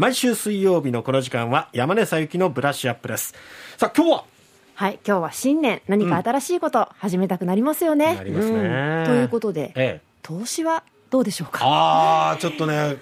[0.00, 3.34] 毎週水曜日のこの時間は山根さゆきのブラッシュアップです。
[3.76, 4.24] さあ今日は？
[4.74, 8.14] はい、今日は新年、何か新しいこと始めたくなりますよね。
[8.16, 10.00] なりますね、ということで、ええ。
[10.22, 11.60] 投資はどうでしょうか？
[11.66, 12.96] ああちょっとね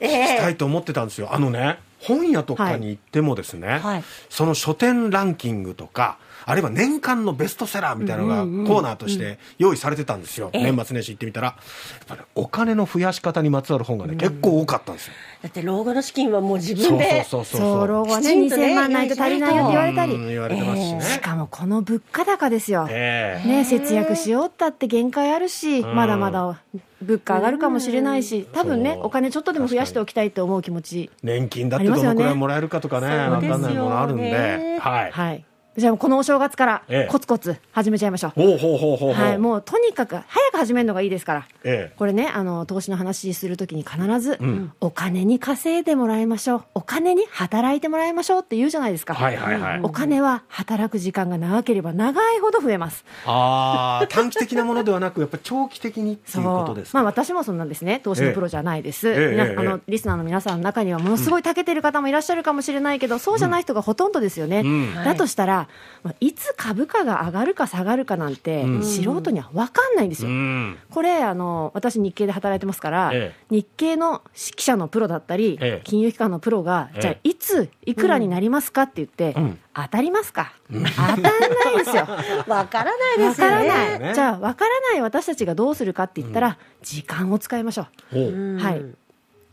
[0.00, 1.28] えしたいと思ってたんですよ。
[1.30, 4.04] あのね本屋とかに行ってもですね、はい。
[4.28, 11.46] その書店ランキングとかあるいは年間のベストセラーみたいなのがコーナーとして用意されてたんですよ、年末年始行ってみたら。
[11.48, 15.14] やっぱりお金の増やし方にまつわる本がね、結構多かったんですよ。
[15.42, 20.14] だって老後の資金はもう自そう分でそうそうそう、老後はね、きちんとね2000万ないと足りないよって言われたり。
[20.14, 20.28] うん。
[20.28, 22.86] 言われてますしね、しかもこの物価高ですよ。
[22.90, 23.48] ええ。
[23.48, 25.94] ね、節約しようったって限界あるし、ん。
[25.94, 26.60] まだまだ
[27.04, 31.10] 物価上がるかもしれないし、多分ねお金ちょっとでも増やしておきたいと思う気持ち。
[31.22, 33.68] 年金だってどのくらいもらえるかとかねわありますよね。
[33.68, 35.44] かんないものあるんで、はい、はい。
[35.76, 38.40] じゃあこのお正月からええコツコツ始めちゃいましょう。
[38.40, 41.48] はい、もうとにかく早く始めるのがいいですから。
[41.64, 46.64] ええこれね、あの、投資の話するときに必ず、んお金に稼いでもらいましょう。
[46.74, 49.14] お金に働いてもらいましょうって言うじゃないですか。
[49.14, 53.04] はいはいはいお金は働く時間が長ければ長いほど増えます。
[53.26, 58.00] ああ短期的なものではなくやっぱ長期的にっていうことですか、まあ私もそんなんですね。
[58.04, 59.08] 投資のプロじゃないです。
[59.08, 64.62] えあのリスナーの皆さんの中にはものすごい長けてる方もいらっしゃるかもしれないけど、そうじゃない人がほとんどですよね。
[64.62, 65.63] んだとしたら、
[66.02, 68.82] まあいつ株価が上がるか下がるかなんて、うん。
[68.82, 70.34] 素人には分かんないんですうよ。
[70.34, 70.78] ん。
[70.90, 73.44] これあの私日経で働いてますから、ええ。
[73.50, 75.82] 日経の記者のプロだったり、ええ。
[75.84, 77.00] 金融機関のプロが、ええ。
[77.00, 79.58] じゃあいついくらになりますかって言って、うん。
[79.74, 82.06] 当たりますか、当たんないですよ。
[82.46, 83.56] わからないでわすよね。
[83.56, 84.14] からない、ね。
[84.14, 89.03] じゃあわからない私たちがどうするかって言ったら、時間を使いましょう、はい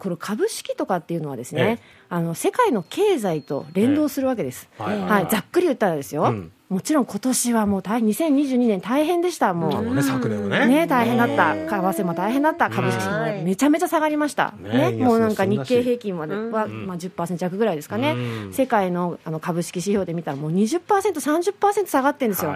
[0.00, 1.78] この株式とかっていうのはですね、ええ。
[2.08, 5.08] あの世界の経済と連動するわけです、はいはい。
[5.08, 6.50] はい、ざっくり言ったらですよ、うん。
[6.70, 10.66] もちろん今年はもう大2022年大変でしたもう、ね昨年はね。
[10.66, 13.42] ね、大変だった、為替も大変だった、株式もはい。
[13.42, 15.04] めちゃめちゃ下がりました、ねね。
[15.04, 16.86] もうなんか日経平均までは、うん。
[16.86, 18.52] まあ、10%弱ぐらいですかね、うん。
[18.54, 22.54] 世界のあの株式指標で見たら、もう20%、30%下がってるんですよ、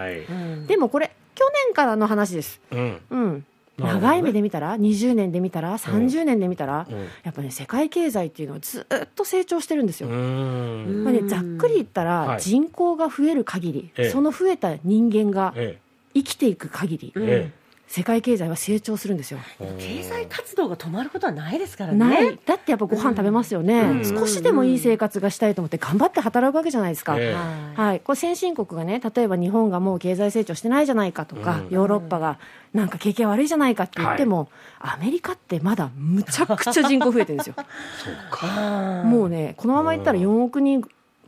[0.67, 3.45] でもこれ、去年からの話です、うん
[3.77, 6.97] 長い目で見たら、20年で見たら、30年で見たら、うん。
[7.23, 10.09] やっぱね、世界経済っていうのはずっと成長してるんですよ。
[10.09, 11.03] うん。
[11.03, 12.41] まあね、ざっくり言ったら、はい。
[12.41, 14.09] 人口が増える限り、ええ。
[14.09, 15.77] その増えた人間がえ。
[16.13, 19.39] 生きていく限り、ええ世界経済は成長するんですよ。
[19.59, 21.97] え経済活動が止まることはないですからね。
[21.97, 22.39] ない。
[22.45, 24.19] だってやっぱご飯食べますよね、うん。
[24.19, 27.33] 少しでもいい生活がしたいと思って頑張って働くわけじゃないですか、ええ。
[27.33, 27.89] はい。
[27.89, 31.73] はい、これ先進国がね例えば日本がもう経済成長してないじゃないかとか、うん。
[31.73, 32.39] ヨーロッパが
[32.73, 37.55] なんか景気が悪いじゃないかって言っても、アメリカってまだむちゃくちゃ人口増えてるんですよ。
[38.41, 40.83] あーもうねこのままいったら4億人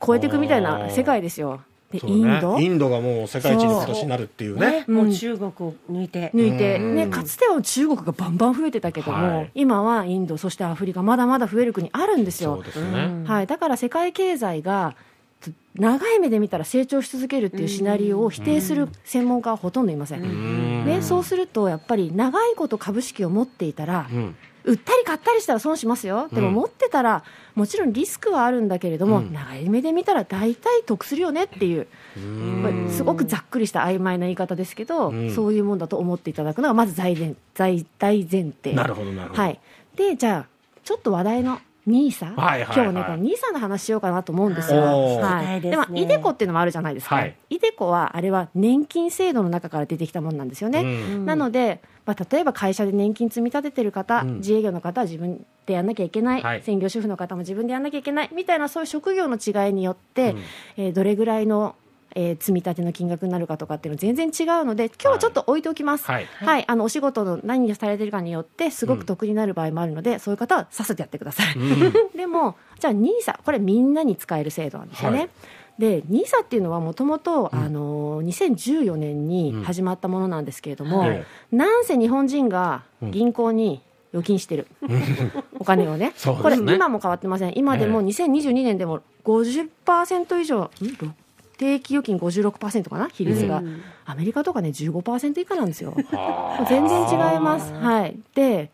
[0.06, 2.10] 超えていくみたいな世界ですよで、ね。
[2.10, 2.60] インド？
[2.60, 4.86] インドがもう世界一に今年になるっていうね。
[4.86, 6.32] ねもう中国を抜いて。
[6.36, 6.96] 抜いて、うん。
[6.96, 9.52] ね、かつては中国がバンバン増えてたけども、はい。
[9.56, 12.62] 今はインドそしてアフリカまだまだ増える国あるんですよ。
[12.62, 14.96] ね、はい、だから世界経済が
[15.40, 20.86] つ長い目で見たら成長し続けるっていうシナリオを否定する専門家はほとんどいません、うん。
[20.86, 24.36] ね、そうするとやっぱり長いこと株式を持っていたら、うん
[24.68, 26.28] 売ったり買ったりしたら損しますよ。
[26.32, 27.24] でもうん持ってたら
[27.56, 29.34] もちろんリスクはあるんだけれども、うん。
[29.34, 31.88] 長い目で見たら大体得するよねっていう。
[32.18, 35.34] うすごくざっくりした曖昧な言い方ですけど、うん。
[35.34, 38.74] そういうもんだと思っていただくのがまず大前大大前提。
[38.74, 39.60] なるほどなるほど、はい、
[39.96, 40.48] でじゃあ
[40.84, 42.76] ちょっと話題の NISA、はいはいはい。
[42.76, 45.72] 今日ねこの NISA の話しようかなと思うんですよ、はい、ですね。
[45.72, 47.36] でまあ、イデコっていうのもあるじゃないですか、はい。
[47.50, 51.26] イデコはあれは年金制度の中から出てきたものなんですよね、うん。
[51.26, 54.36] なので、まあ、例えば会社で年金積み立ててる方、うん。
[54.38, 56.62] 自営業の方は自分でやんなきゃいけない、はい。
[56.62, 58.30] 専業主婦の方も自分でやんなきゃいけない。
[58.34, 60.40] みたいなそういう職業の違いによって、うん。
[60.78, 61.76] えーどれぐらいの、
[62.16, 66.06] えー積み立ての金額になるかとかっていうの全然違うので今日はちょっと置いておきます。
[66.06, 66.26] はい。
[66.26, 71.56] はい、あのお仕事の何をされてるかによってすごく得になる場合もあるので、そういう方はさっさとやってください。
[71.56, 71.94] うん。
[72.16, 75.20] でもじゃあ NISA これみんなに使える制度なんですよね。
[75.20, 75.30] はい。
[75.80, 83.82] で NISA っていうのはもともとあの2014年に始まったものなんですけれども、えなんせ日本人が銀行に
[84.12, 84.68] 預金してる、
[85.60, 86.14] お金をね。
[86.42, 87.58] これ今も変わってません。
[87.58, 90.70] 今でもえ2022年でも50%以上ん？
[91.58, 97.74] 定期預金56%かな比率が、うんアメリカとかね15%以下なんですよはあ全然違います。
[97.74, 98.18] はい。
[98.34, 98.72] で、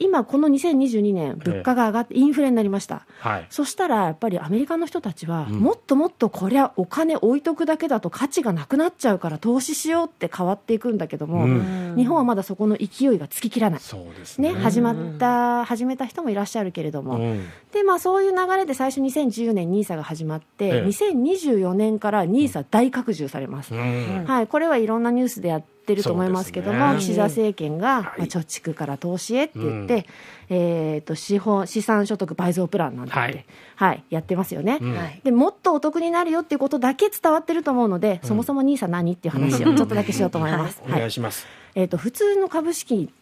[0.00, 3.06] 今この2022年物価が上がってインフレになりました。
[3.18, 3.46] はい。
[3.50, 5.60] そしたらやっぱりアメリカの人たちは、うん。
[5.60, 11.94] もっともっとこりゃお金置いとくだけだと価値がなくなっちゃうから投資しようって変わっていくんだけども、うん。
[11.96, 13.80] 日本はまだそこの勢いがつききらない。
[13.80, 17.46] そうですね、ね始まった、始めた人もいらっしゃるけれども、うん。
[17.72, 20.84] で、まあそういう流れで最初2014年 NISA が始まって、ええ。
[20.86, 23.74] 2024年から NISA 大拡充されます。
[23.74, 24.24] うん。
[24.26, 26.98] はい、これはいろんなニュースであって、ってると思いますけども、ね。
[26.98, 28.02] 岸田政権が、はい。
[28.02, 30.06] まあ、貯蓄から投資へって言って、
[30.48, 33.46] えー、と資本資産所得倍増プランなんて言って、
[33.76, 34.78] ははいいやってますよね。
[34.80, 34.96] うん。
[34.96, 35.20] はい。
[35.24, 40.80] でもっとお得になるよっていうことだけ伝わってると思うので、そもそも NISA 何っていう話をちょっとだけしようと思います。
[40.86, 41.46] お願いします。
[41.74, 43.12] えー、と普通の株式に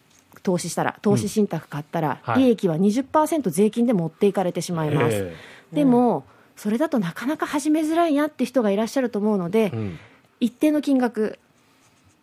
[0.43, 2.43] 投資したら投資信託買ったら、はい。
[2.43, 5.35] 利益は20%税金で持っていかれてしまいます、え
[5.73, 6.25] でも
[6.55, 9.99] それだとなかなか始めづらいなって人がいらっしゃると思うので、えうん。
[10.39, 11.37] 一定の金額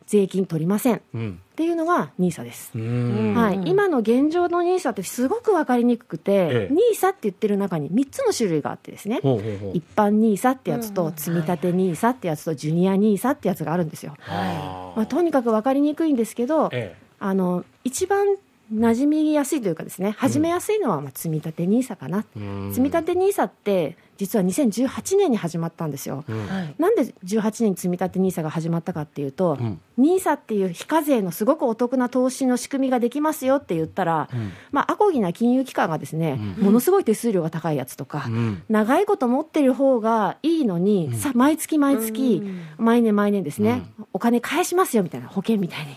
[0.06, 0.97] 税金取りません。
[0.97, 1.41] っうん。
[1.56, 3.35] ていうのが NISA です、うん。
[3.35, 6.75] はい、今の現状の NISA ってすごく分かりにくくて、ええ。
[6.94, 9.70] NISA って言ってる中に3つの種類があってですね、ほうほうほう。
[9.75, 14.14] 一般 NISA ってやつと、うん積み立て NISA ってやつと、ジュニア NISA ってやつがあるんですよ。
[14.29, 18.26] あーまあ、とにかく分かりにくいんですけど、えあの一番
[18.73, 22.70] 馴染みやすいというかですね始めやすいのはまあ積み立て NISA かな、えうん。
[22.70, 26.47] 積み立て NISA って実は2018年に始まったんですよ、うん。
[26.47, 26.75] はい。
[26.79, 29.81] なんで18年に積み立て NISA が始まったかっていうと、うん。
[29.99, 34.53] NISA っていう非課税のすごくお得な投資の仕組みができますよって言ったら、うん。
[34.73, 36.65] まあ、アコギな金融機関がですね、うん。
[36.65, 38.63] ものすごい手数料が高いやつとか、うん。
[38.69, 42.43] 長いこと持ってる方がいいのに、さ毎月毎月、
[42.79, 43.83] 毎年毎年ですね、
[44.13, 45.97] お金返しますよみたいな保険みたいに。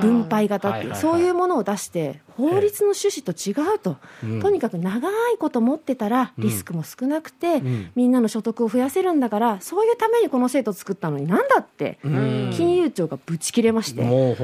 [0.00, 1.00] 分配型っていう、はいはいはい。
[1.00, 4.40] そういうものを出して法律の趣旨と違うと、うん。
[4.40, 7.90] とにかく長いこと持ってたらリスクも少なくて、ん。
[7.94, 14.36] みんなの所得を増やせるんだからそういうためにこの制度を作ったのになんだって、ー金融庁がぶち切れまして、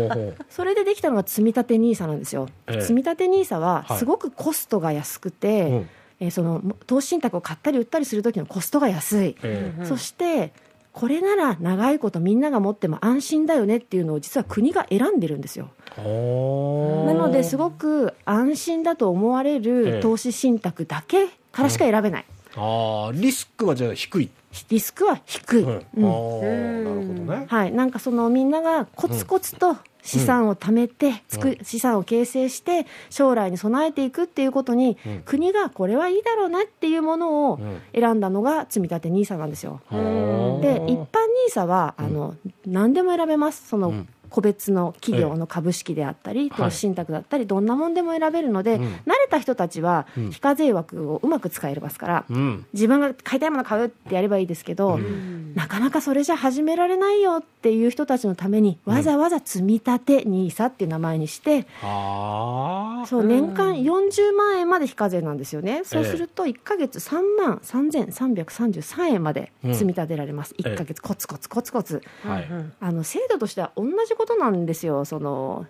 [0.50, 2.80] それでできたのが積み立て NISA なんですよ、ええ。
[2.82, 3.98] 積み立て NISA ははい。
[3.98, 5.88] すごくコストが安くて、うん。
[6.18, 9.84] えーその投資信託を買ったり売ったりする時のコストが安い、ええ。
[9.84, 10.52] そして
[10.96, 15.68] これなら長いことみんなが持っても安心だよねっていうのを実は国が選んでるんですよ。
[15.94, 19.58] なのですごく安心だと思われええ。
[19.60, 22.24] る投資信託だけからしか選べない、
[22.56, 24.30] ああリスクはじゃあ低い、
[24.70, 25.70] リスクは低い、うん。
[25.70, 26.84] うん。
[26.84, 27.46] なるほどね。
[27.46, 29.76] はい、なんかそのみんながコツコツと
[30.06, 35.22] 資産を貯めて、つく資産を形成して将来に備えていくっていうことに、うん。
[35.24, 37.80] 国がこれはいいだろうなっていうものをうん。
[37.94, 39.80] 選んだのが積み立て NISA なんですよ。
[39.90, 39.96] で
[40.86, 41.06] 一般
[41.50, 42.36] NISA はあの、
[42.66, 43.68] 何でも選べます。
[43.68, 44.08] その、うん。
[44.28, 46.50] 個別の企業の株式であったり、はい。
[46.50, 48.82] 投資信託だったり、どんなもんでも選べるので、うん。
[48.82, 50.30] 慣れた人たちはうん。
[50.30, 52.66] 非課税枠をうまく使えますから、うん。
[52.72, 55.52] 自分が買いたいもの買うってやればいいですけど、うん。
[55.54, 63.06] なかなかそれじゃ始められないよっていう人たちのために、わざわざ積み立て NISA っていう名前にして、ああ。
[63.06, 72.02] そう年間40万円まで非課税なんですよね、そうすると1か月3万3333円まで積み立てられます、ええ1か月、コツコツコツコツ。
[72.22, 72.48] はい。
[72.80, 75.66] あの制度としては同じことなんですよ、その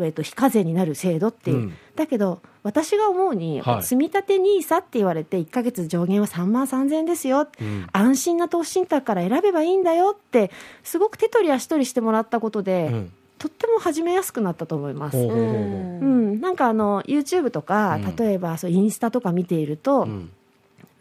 [0.00, 1.74] えっと非課税になる制度っていう、うん。
[1.96, 3.82] だけど、私が思うに、はい。
[3.82, 7.86] 積み立て NISA って言われて、1か月上限は3万3000円ですよ、うん。
[7.92, 10.50] 安心な投資信託から選べばいいんだよって、
[10.82, 13.12] すごく手取り足取りしてもらったことで、うん。
[13.38, 15.16] とっても始めやすくなったと思います。
[15.16, 18.16] ほうほうん、なんかあの YouTube とか、うん。
[18.16, 20.30] 例えばそうインスタとか見ていると、うん。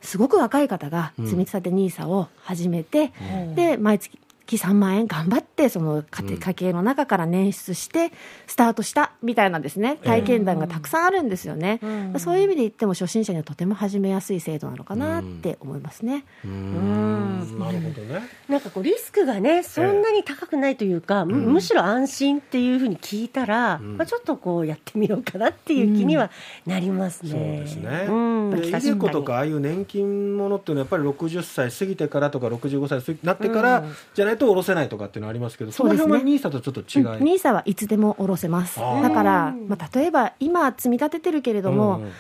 [0.01, 3.55] すごく若い方がうん積み立て NISA を始めて、うん。
[3.55, 4.17] で毎月
[4.57, 8.12] 3万円頑張ってその家計の中から捻出して
[8.48, 9.98] スタートしたみたいなですね。
[10.03, 17.59] 体験談がたくさんあるんですよね、うんそういう意味で言っても初心者にはとても始めやすい制度なのかなって思いますね、うーん。
[17.59, 18.21] なるほどね。
[18.50, 23.98] なんかこうリスクがねそんなに高くないというか、むむしろ安心っていうふうに聞いたら、ん。
[23.98, 26.31] まあ、ちょっとこうやってみようかなっていう気には
[26.65, 27.30] なりますね。
[27.31, 33.96] そうですね、うん、でイデコとかああいう年金ものっていうのはやっぱり60歳過ぎてからとか65歳過ぎなってからうん。
[34.13, 36.13] じゃないと下ろせないとかっていうのはありますけどそのそうですね。
[36.13, 38.79] 辺は NISA とちょっと違い、NISA はいつでも下ろせます。
[38.79, 42.12] だから、まあ、例えば今積み立ててるけれども、うん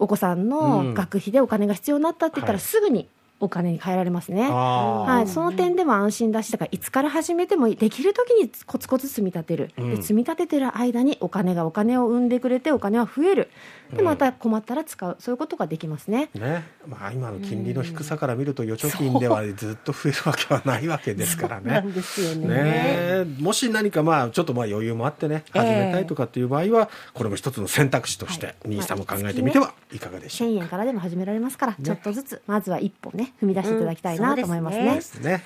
[0.00, 3.08] お子さんうんの学費でお金が必要になったって言ったら、はいすぐに
[3.40, 4.48] お金に変えられますね。
[4.50, 9.96] はい、その点でも安心だし、だからいつから始めてもできるときにコツコツ積み立てる、うん。
[9.96, 13.50] で積み立ててる間にお金がお金を生んでくれて、お金は増える、
[13.92, 14.04] でうん。
[14.06, 16.30] また困ったら使う、そういうことができますね。
[16.34, 16.64] ね。
[16.86, 21.70] まあ、今の金利の低さから見ると預貯金ではずっと増えるわけはないわけですからね。
[21.70, 23.24] なんですよね。
[23.38, 25.58] もし何かまあちょっとまあ余裕もあってねええ。
[25.60, 28.56] 始めたいとかっていう場合はこれも一つの選択肢としてはい。
[28.66, 34.94] 兄さんも考えてみてはいかがでしょう1000円からでも始められますから、ちょっとずつ、まずは一歩ね、踏み出していただきたいなと思いますね。
[34.94, 35.42] うんすね。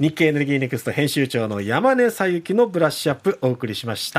[0.00, 4.16] 日経エネルギーネクスト編集長の山根さゆきのブラッシュアップお送りしました。